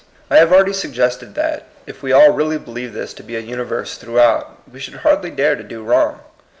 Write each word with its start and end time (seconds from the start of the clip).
I 0.31 0.37
have 0.37 0.51
already 0.51 0.73
suggested 0.73 1.35
that, 1.35 1.67
if 1.85 2.01
we 2.01 2.11
all 2.11 2.31
really 2.31 2.57
believed 2.57 2.95
this 2.95 3.13
to 3.13 3.21
be 3.21 3.35
a 3.35 3.39
universe 3.41 3.97
throughout, 3.99 4.57
we 4.67 4.79
should 4.79 4.95
hardly 5.05 5.29
dare 5.29 5.55
to 5.55 5.61
do 5.61 5.83
wrong. 5.83 6.21